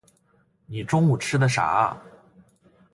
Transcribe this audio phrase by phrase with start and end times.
[0.65, 2.01] 你中午吃的啥啊？